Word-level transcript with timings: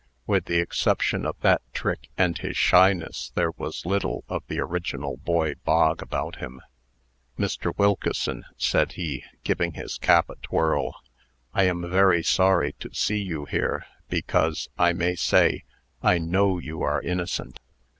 "With 0.25 0.45
the 0.45 0.57
exception 0.57 1.27
of 1.27 1.39
that 1.41 1.61
trick, 1.75 2.09
and 2.17 2.35
his 2.35 2.57
shyness, 2.57 3.31
there 3.35 3.51
was 3.51 3.85
little 3.85 4.23
of 4.27 4.41
the 4.47 4.59
original 4.59 5.17
boy 5.17 5.53
Bog 5.63 6.01
about 6.01 6.37
him, 6.37 6.59
"Mr. 7.37 7.71
Wilkeson," 7.77 8.43
said 8.57 8.93
he, 8.93 9.23
giving 9.43 9.73
his 9.73 9.99
cap 9.99 10.27
a 10.31 10.37
twirl, 10.37 10.95
"I 11.53 11.65
am 11.65 11.87
very 11.87 12.23
sorry 12.23 12.73
to 12.79 12.91
see 12.95 13.21
you 13.21 13.45
here; 13.45 13.85
because, 14.09 14.69
I 14.75 14.91
may 14.93 15.13
say, 15.13 15.65
I 16.01 16.17
know 16.17 16.57
you 16.57 16.81
are 16.81 16.99
innocent." 16.99 17.59